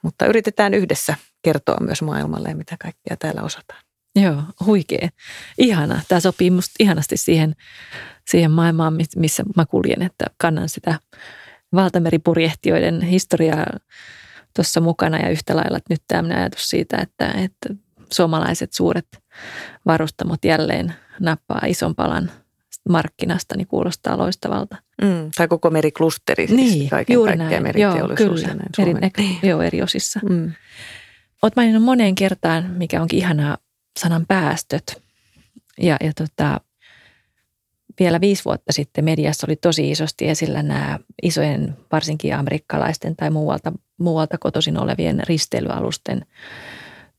[0.04, 3.87] mutta yritetään yhdessä kertoa myös maailmalle, mitä kaikkea täällä osataan.
[4.24, 5.10] Joo, huikea.
[5.58, 6.02] Ihana.
[6.08, 7.56] Tämä sopii musta ihanasti siihen,
[8.30, 11.00] siihen maailmaan, missä mä kuljen, että kannan sitä
[11.74, 13.66] valtameripurjehtijoiden historiaa
[14.56, 17.70] tuossa mukana ja yhtä lailla että nyt tämmöinen ajatus siitä, että, että
[18.14, 19.08] suomalaiset suuret
[19.86, 22.32] varustamot jälleen nappaa ison palan
[22.90, 24.76] markkinasta, niin kuulostaa loistavalta.
[25.02, 27.64] Mm, tai koko meriklusteri, siis niin, kaiken juuri näin.
[27.64, 28.42] meriteollisuus.
[28.42, 29.00] Joo, kyllä.
[29.00, 29.40] Eri, niin.
[29.44, 30.20] joo, eri osissa.
[30.30, 30.52] Mm.
[31.42, 33.58] Olet maininnut moneen kertaan, mikä onkin ihanaa,
[33.98, 35.02] sanan päästöt.
[35.82, 36.62] Ja, ja tota,
[38.00, 43.72] vielä viisi vuotta sitten mediassa oli tosi isosti esillä nämä isojen, varsinkin amerikkalaisten tai muualta,
[43.98, 46.26] muualta kotoisin olevien risteilyalusten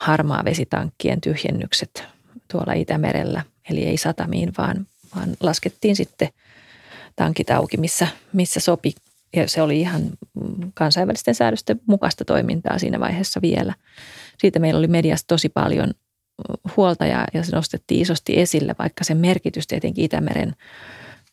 [0.00, 2.04] harmaa vesitankkien tyhjennykset
[2.52, 3.42] tuolla Itämerellä.
[3.70, 4.86] Eli ei satamiin, vaan,
[5.16, 6.28] vaan laskettiin sitten
[7.16, 8.94] tankit auki, missä, missä sopi.
[9.36, 10.02] Ja se oli ihan
[10.74, 13.74] kansainvälisten säädösten mukaista toimintaa siinä vaiheessa vielä.
[14.38, 15.94] Siitä meillä oli mediassa tosi paljon
[16.77, 20.55] huolta ja, ja se nostettiin isosti esille, vaikka sen merkitys tietenkin Itämeren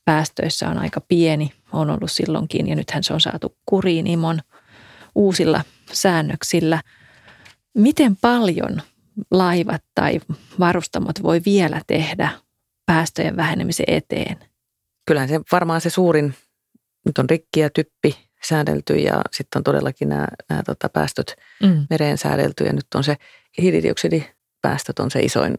[0.05, 4.39] päästöissä on aika pieni, on ollut silloinkin ja nythän se on saatu kuriin imon
[5.15, 6.81] uusilla säännöksillä.
[7.77, 8.81] Miten paljon
[9.31, 10.19] laivat tai
[10.59, 12.29] varustamot voi vielä tehdä
[12.85, 14.37] päästöjen vähenemisen eteen?
[15.07, 16.35] Kyllähän se varmaan se suurin,
[17.05, 21.87] nyt on rikki ja typpi säädelty ja sitten on todellakin nämä, nämä tota päästöt mm.
[21.89, 23.17] mereen säädelty ja nyt on se
[23.57, 24.34] hiilidioksidi
[24.69, 25.55] päästöt on se isoin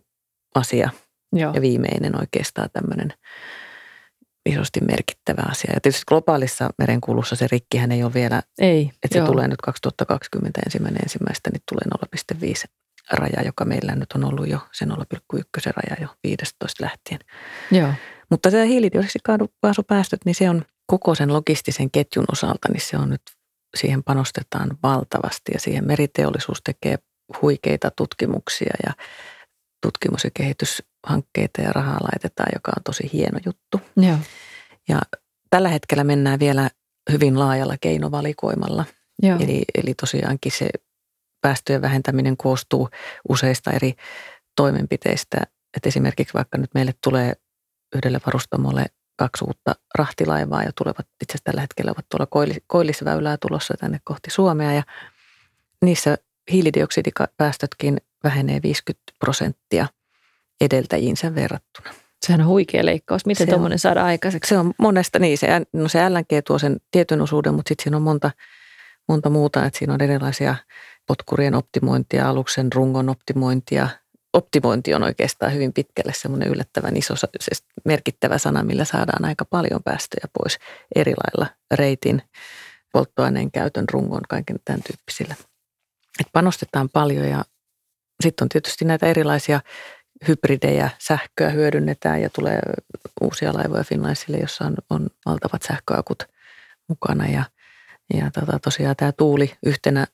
[0.55, 0.90] asia
[1.33, 1.55] Joo.
[1.55, 3.12] ja viimeinen oikeastaan tämmöinen
[4.47, 5.71] isosti merkittävä asia.
[5.75, 9.27] Ja tietysti globaalissa merenkulussa se rikkihän ei ole vielä, ei, että se joo.
[9.27, 11.85] tulee nyt 2020 ensimmäinen ensimmäistä, niin tulee
[12.45, 12.64] 0,5
[13.12, 14.90] raja, joka meillä nyt on ollut jo, se 0,1
[15.77, 17.21] raja jo 15 lähtien.
[17.71, 17.92] Joo.
[18.31, 23.23] Mutta tämä hiilidioksidikaasupäästöt, niin se on koko sen logistisen ketjun osalta, niin se on nyt,
[23.77, 26.99] siihen panostetaan valtavasti ja siihen meriteollisuus tekee
[27.43, 28.93] huikeita tutkimuksia ja
[29.83, 33.81] tutkimus- ja kehityshankkeita ja rahaa laitetaan, joka on tosi hieno juttu.
[33.97, 34.19] Joo.
[34.89, 35.01] Ja
[35.51, 36.71] tällä hetkellä mennään vielä
[37.12, 38.85] hyvin laajalla keinovalikoimalla.
[39.23, 39.39] Joo.
[39.41, 40.69] Eli, eli tosiaankin se
[41.41, 42.89] päästöjen vähentäminen koostuu
[43.29, 43.95] useista eri
[44.57, 45.41] toimenpiteistä.
[45.77, 47.33] Et esimerkiksi vaikka nyt meille tulee
[47.95, 48.87] yhdelle varustamolle
[49.17, 54.31] kaksi uutta rahtilaivaa ja tulevat itse asiassa tällä hetkellä ovat tuolla koillisväylää tulossa tänne kohti
[54.31, 54.83] Suomea ja
[55.83, 56.19] niissä
[56.53, 59.87] hiilidioksidipäästötkin vähenee 50 prosenttia
[60.61, 61.91] edeltäjiinsä verrattuna.
[62.27, 63.27] Sehän on huikea leikkaus.
[63.27, 64.49] Miten tuommoinen saada aikaiseksi?
[64.49, 65.39] Se on monesta niin.
[65.39, 68.31] Se, no se LNG tuo sen tietyn osuuden, mutta sitten siinä on monta,
[69.09, 69.65] monta muuta.
[69.65, 70.57] Että siinä on erilaisia
[71.07, 73.89] potkurien optimointia, aluksen rungon optimointia.
[74.33, 77.15] Optimointi on oikeastaan hyvin pitkälle semmoinen yllättävän iso,
[77.85, 80.59] merkittävä sana, millä saadaan aika paljon päästöjä pois
[80.95, 82.23] eri lailla reitin,
[82.93, 85.35] polttoaineen käytön, rungon, kaiken tämän tyyppisillä.
[86.20, 87.44] Et panostetaan paljon ja
[88.22, 89.61] sitten on tietysti näitä erilaisia
[90.29, 92.61] hybridejä, sähköä hyödynnetään ja tulee
[93.20, 96.22] uusia laivoja Finlandsille, jossa on, on valtavat sähköakut
[96.88, 97.26] mukana.
[97.26, 97.44] Ja,
[98.14, 100.07] ja tota, tosiaan tämä tuuli yhtenä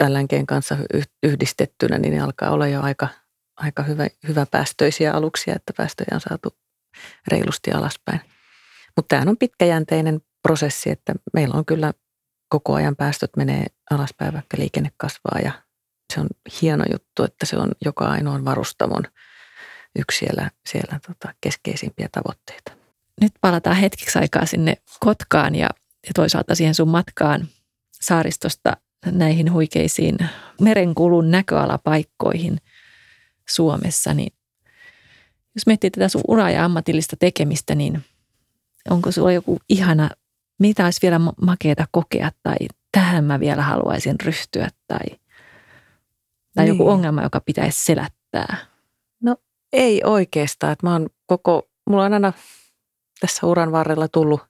[0.00, 0.76] LNGn kanssa
[1.22, 3.08] yhdistettynä, niin ne alkaa olla jo aika,
[3.56, 6.56] aika hyvä, hyvä päästöisiä aluksia, että päästöjä on saatu
[7.28, 8.20] reilusti alaspäin.
[8.96, 11.92] Mutta tämähän on pitkäjänteinen prosessi, että meillä on kyllä
[12.50, 15.52] koko ajan päästöt menee alaspäin, vaikka liikenne kasvaa ja
[16.14, 16.26] se on
[16.62, 19.02] hieno juttu, että se on joka ainoan varustamon
[19.98, 22.72] yksi siellä, siellä tota keskeisimpiä tavoitteita.
[23.20, 25.68] Nyt palataan hetkeksi aikaa sinne Kotkaan ja,
[26.06, 27.48] ja toisaalta siihen sun matkaan
[27.92, 30.18] saaristosta näihin huikeisiin
[30.60, 32.58] merenkulun näköalapaikkoihin
[33.48, 34.32] Suomessa, niin
[35.54, 38.04] jos miettii tätä sun uraa ja ammatillista tekemistä, niin
[38.90, 40.10] onko sulla joku ihana,
[40.60, 42.56] mitä olisi vielä makeeta kokea tai
[42.92, 45.06] tähän mä vielä haluaisin ryhtyä tai,
[46.54, 46.68] tai niin.
[46.68, 48.56] joku ongelma, joka pitäisi selättää?
[49.22, 49.36] No
[49.72, 50.72] ei oikeastaan.
[50.72, 52.32] Että mä oon koko, mulla on aina
[53.20, 54.40] tässä uran varrella tullut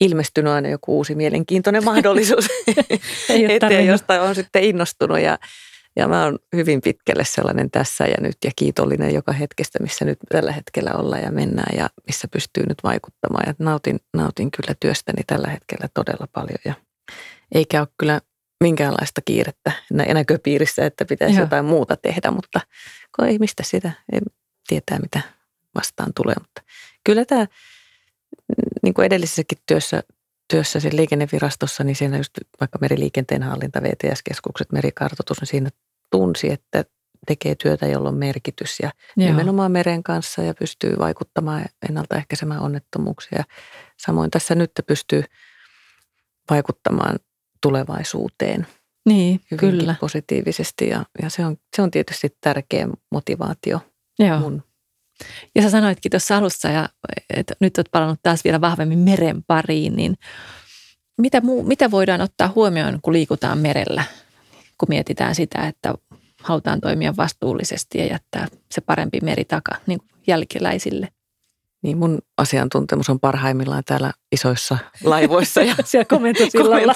[0.00, 2.46] ilmestynyt aina joku uusi mielenkiintoinen mahdollisuus
[3.28, 5.38] eteen, josta on sitten innostunut ja,
[5.96, 10.18] ja mä oon hyvin pitkälle sellainen tässä ja nyt ja kiitollinen joka hetkestä, missä nyt
[10.28, 13.44] tällä hetkellä ollaan ja mennään ja missä pystyy nyt vaikuttamaan.
[13.46, 16.74] Ja nautin, nautin kyllä työstäni tällä hetkellä todella paljon ja
[17.54, 18.20] eikä ole kyllä
[18.60, 21.44] minkäänlaista kiirettä näköpiirissä, että pitäisi Joo.
[21.44, 22.60] jotain muuta tehdä, mutta
[23.16, 24.20] kun ei mistä sitä, ei
[24.68, 25.20] tietää mitä
[25.74, 26.34] vastaan tulee.
[26.40, 26.62] Mutta
[27.04, 27.46] kyllä tämä
[28.82, 30.02] niin kuin edellisessäkin työssä,
[30.48, 35.70] työssä sen liikennevirastossa, niin siinä just vaikka meriliikenteen hallinta, VTS-keskukset, merikartoitus, niin siinä
[36.10, 36.84] tunsi, että
[37.26, 39.30] tekee työtä, jolla on merkitys ja Joo.
[39.30, 43.44] nimenomaan meren kanssa ja pystyy vaikuttamaan ennaltaehkäisemään onnettomuuksia.
[43.98, 45.24] Samoin tässä nyt pystyy
[46.50, 47.18] vaikuttamaan
[47.62, 48.66] tulevaisuuteen
[49.06, 49.94] niin, kyllä.
[50.00, 53.80] positiivisesti ja, ja se, on, se on tietysti tärkeä motivaatio
[54.18, 54.38] Joo.
[54.38, 54.62] mun
[55.54, 56.88] ja sä sanoitkin tuossa alussa, ja,
[57.30, 60.14] että nyt olet palannut taas vielä vahvemmin meren pariin, niin
[61.18, 64.04] mitä, muu, mitä voidaan ottaa huomioon, kun liikutaan merellä,
[64.78, 65.94] kun mietitään sitä, että
[66.42, 71.08] halutaan toimia vastuullisesti ja jättää se parempi meri taka niin jälkeläisille?
[71.82, 75.62] Niin mun asiantuntemus on parhaimmillaan täällä isoissa laivoissa.
[75.62, 76.94] Ja Siellä komentosillalla.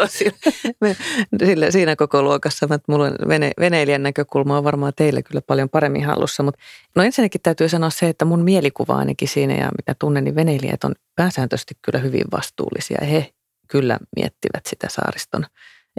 [1.44, 2.66] Sille, siinä koko luokassa.
[2.66, 6.42] Että mulla vene, veneilijän näkökulma on varmaan teille kyllä paljon paremmin hallussa.
[6.42, 6.61] Mutta
[6.94, 10.85] no ensinnäkin täytyy sanoa se, että mun mielikuva ainakin siinä ja mitä tunnen, niin veneilijät
[10.85, 12.99] on pääsääntöisesti kyllä hyvin vastuullisia.
[13.07, 13.31] He
[13.68, 15.46] kyllä miettivät sitä saariston.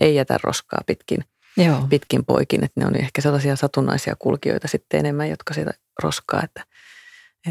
[0.02, 1.24] Ei jätä roskaa pitkin,
[1.58, 1.88] Joo.
[1.90, 2.64] pitkin poikin.
[2.64, 5.72] Että ne on ehkä sellaisia satunnaisia kulkijoita sitten enemmän, jotka sitä
[6.04, 6.42] roskaa.
[6.44, 6.64] Että,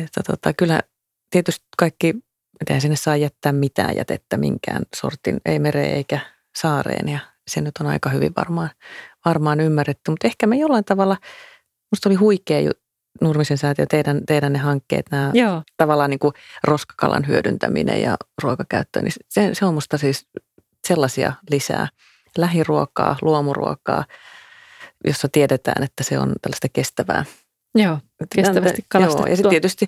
[0.04, 0.80] että tota, kyllä
[1.30, 2.14] tietysti kaikki,
[2.60, 6.20] miten sinne saa jättää mitään jätettä minkään sortin, ei mereen eikä
[6.56, 8.70] saareen ja se nyt on aika hyvin varmaan,
[9.24, 10.10] varmaan ymmärretty.
[10.10, 11.16] Mutta ehkä me jollain tavalla,
[11.92, 12.70] musta oli huikea
[13.20, 15.62] Nurmisen säätiö, teidän, teidän ne hankkeet, nämä Joo.
[15.76, 16.34] tavallaan niin kuin
[16.64, 20.26] roskakalan hyödyntäminen ja ruokakäyttö, niin se, se on musta siis
[20.86, 21.88] sellaisia lisää.
[22.38, 24.04] Lähiruokaa, luomuruokaa,
[25.06, 27.24] jossa tiedetään, että se on tällaista kestävää.
[27.74, 27.98] Joo,
[28.34, 29.26] kestävästi kalastettua.
[29.26, 29.86] Joo, ja sitten tietysti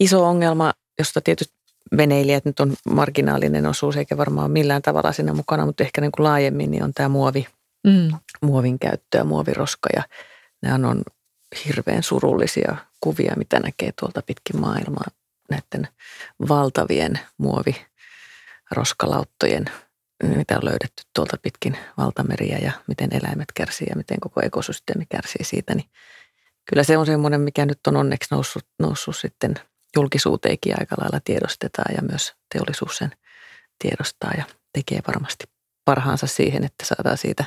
[0.00, 1.54] iso ongelma, josta tietysti
[1.96, 6.24] veneilijät nyt on marginaalinen osuus, eikä varmaan millään tavalla siinä mukana, mutta ehkä niin kuin
[6.24, 7.46] laajemmin niin on tämä muovi,
[7.86, 8.12] mm.
[8.42, 9.88] muovin käyttö ja muoviroska.
[9.96, 10.02] Ja
[10.62, 11.02] nämä on
[11.64, 15.06] hirveän surullisia kuvia, mitä näkee tuolta pitkin maailmaa
[15.50, 15.88] näiden
[16.48, 19.64] valtavien muoviroskalautojen
[20.24, 25.44] mitä on löydetty tuolta pitkin valtameriä ja miten eläimet kärsii ja miten koko ekosysteemi kärsii
[25.44, 25.88] siitä, niin
[26.70, 29.54] kyllä se on semmoinen, mikä nyt on onneksi noussut, noussut sitten
[29.96, 33.10] julkisuuteenkin aika lailla tiedostetaan ja myös teollisuus sen
[33.78, 35.44] tiedostaa ja tekee varmasti
[35.84, 37.44] parhaansa siihen, että saadaan siitä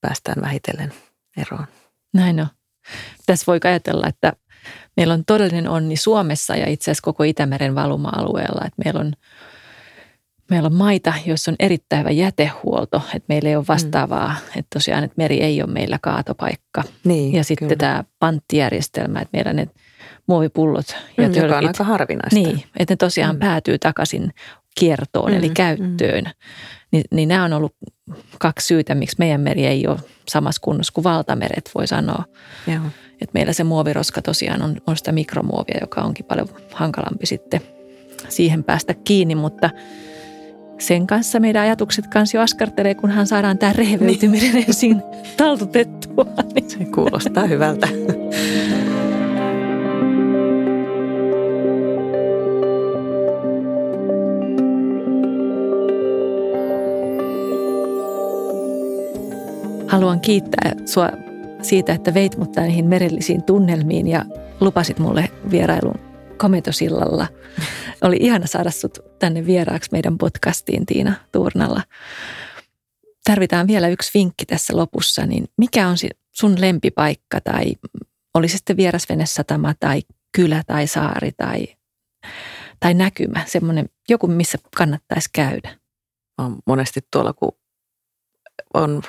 [0.00, 0.92] päästään vähitellen
[1.36, 1.66] eroon.
[2.14, 2.46] Näin on.
[3.26, 4.32] Tässä voi ajatella, että
[4.96, 9.12] meillä on todellinen onni Suomessa ja itse asiassa koko Itämeren valuma-alueella, että meillä on,
[10.50, 14.58] meillä on maita, joissa on erittäin hyvä jätehuolto, että meillä ei ole vastaavaa, mm.
[14.58, 16.84] että tosiaan, että meri ei ole meillä kaatopaikka.
[17.04, 17.78] Niin, ja sitten kyllä.
[17.78, 19.68] tämä panttijärjestelmä, että meillä ne
[20.32, 22.40] muovipullot ja mm, joka on aika harvinaista.
[22.40, 23.40] Niin, että ne tosiaan mm.
[23.40, 24.30] päätyy takaisin
[24.74, 26.24] kiertoon mm, eli käyttöön.
[26.24, 26.30] Mm.
[26.92, 27.74] Niin, niin nämä on ollut
[28.38, 32.24] kaksi syytä, miksi meidän meri ei ole samassa kunnossa kuin valtameret, voi sanoa.
[32.66, 32.84] Joo.
[33.20, 37.60] Et meillä se muoviroska tosiaan on, on sitä mikromuovia, joka onkin paljon hankalampi sitten
[38.28, 39.70] siihen päästä kiinni, mutta
[40.78, 44.64] sen kanssa meidän ajatukset kanssa jo askartelee, kunhan saadaan tämä rehevöityminen niin.
[44.68, 45.02] ensin
[45.36, 46.26] taltutettua.
[46.54, 46.70] Niin.
[46.70, 47.88] Se kuulostaa hyvältä.
[59.92, 61.08] Haluan kiittää sua
[61.62, 64.24] siitä, että veit mut näihin merellisiin tunnelmiin ja
[64.60, 66.00] lupasit mulle vierailun
[66.36, 67.26] komentosillalla.
[68.02, 71.82] Oli ihana saada sut tänne vieraaksi meidän podcastiin Tiina Tuurnalla.
[73.24, 75.96] Tarvitaan vielä yksi vinkki tässä lopussa, niin mikä on
[76.32, 77.74] sun lempipaikka tai
[78.34, 80.02] olisi sitten vierasvenesatama tai
[80.36, 81.66] kylä tai saari tai,
[82.80, 85.76] tai näkymä, semmoinen joku, missä kannattaisi käydä?
[86.38, 87.52] Olen monesti tuolla, kun
[88.74, 89.02] on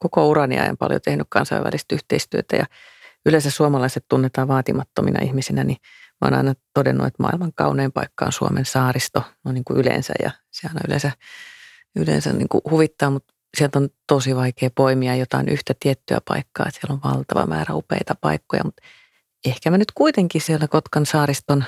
[0.00, 2.66] koko urani ajan paljon tehnyt kansainvälistä yhteistyötä ja
[3.26, 5.76] yleensä suomalaiset tunnetaan vaatimattomina ihmisinä, niin
[6.20, 10.12] mä oon aina todennut, että maailman kaunein paikka on Suomen saaristo, no niin kuin yleensä
[10.22, 11.12] ja se aina yleensä,
[11.96, 16.80] yleensä niin kuin huvittaa, mutta sieltä on tosi vaikea poimia jotain yhtä tiettyä paikkaa, että
[16.80, 18.82] siellä on valtava määrä upeita paikkoja, mutta
[19.46, 21.64] ehkä mä nyt kuitenkin siellä Kotkan saariston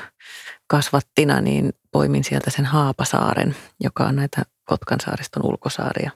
[0.66, 6.10] kasvattina, niin poimin sieltä sen Haapasaaren, joka on näitä Kotkan saariston ulkosaaria.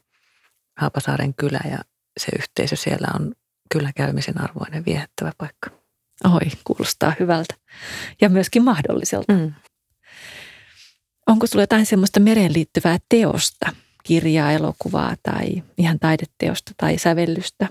[0.79, 1.79] Haapasaaren kylä ja
[2.21, 3.33] se yhteisö siellä on
[3.71, 5.71] kyllä käymisen arvoinen viehättävä paikka.
[6.25, 7.55] Oi, kuulostaa hyvältä
[8.21, 9.33] ja myöskin mahdolliselta.
[9.33, 9.53] Mm.
[11.27, 17.69] Onko sinulla jotain semmoista mereen liittyvää teosta, kirjaa, elokuvaa tai ihan taideteosta tai sävellystä,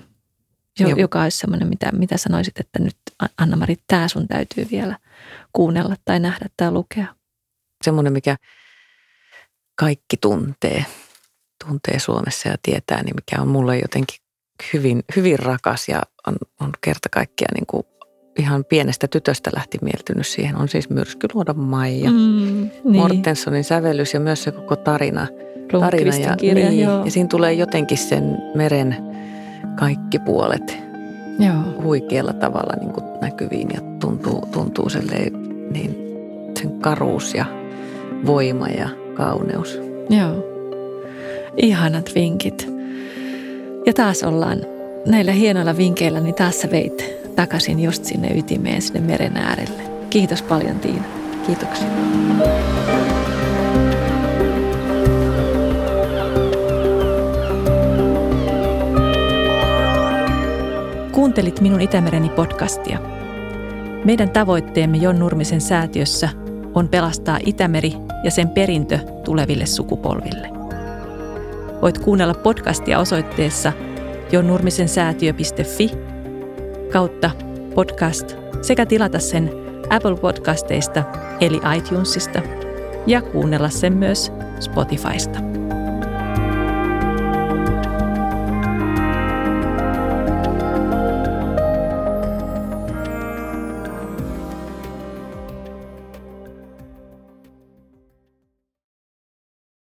[0.80, 2.98] jo, joka olisi semmoinen, mitä, mitä sanoisit, että nyt
[3.38, 4.98] Anna-Mari, tämä sun täytyy vielä
[5.54, 7.16] kuunnella tai nähdä tai lukea?
[7.84, 8.38] Semmoinen, mikä
[9.76, 10.86] kaikki tuntee,
[11.68, 14.18] tuntee Suomessa ja tietää, niin mikä on mulle jotenkin
[14.74, 17.84] hyvin, hyvin rakas ja on, on kerta kaikkiaan niin kuin
[18.40, 20.56] ihan pienestä tytöstä lähti mieltynyt siihen.
[20.56, 22.72] On siis Myrskyluodon Maija, mm, niin.
[22.84, 25.28] Mortensonin sävellys ja myös se koko tarina.
[25.80, 27.06] tarina ja, kirja, niin, joo.
[27.06, 28.98] ja siinä tulee jotenkin sen meren
[29.80, 30.78] kaikki puolet
[31.40, 31.84] joo.
[31.84, 34.90] huikealla tavalla niin kuin näkyviin ja tuntuu, tuntuu
[35.72, 35.98] niin
[36.60, 37.46] sen karuus ja
[38.26, 39.80] voima ja kauneus.
[40.10, 40.56] Joo.
[41.58, 42.75] Ihanat vinkit.
[43.86, 44.62] Ja taas ollaan
[45.06, 49.82] näillä hienoilla vinkkeillä, niin taas sä veit takaisin just sinne ytimeen, sinne meren äärelle.
[50.10, 51.04] Kiitos paljon Tiina.
[51.46, 51.88] Kiitoksia.
[61.12, 63.00] Kuuntelit minun Itämereni podcastia.
[64.06, 66.30] Meidän tavoitteemme Jon Nurmisen säätiössä
[66.74, 67.94] on pelastaa Itämeri
[68.24, 70.65] ja sen perintö tuleville sukupolville.
[71.86, 73.74] Voit kuunnella podcastia osoitteessa
[74.32, 75.92] jonnurmisensäätiö.fi
[76.92, 77.32] kautta
[77.76, 79.52] podcast sekä tilata sen
[79.90, 81.04] Apple Podcasteista
[81.42, 82.42] eli iTunesista
[83.08, 85.55] ja kuunnella sen myös Spotifysta.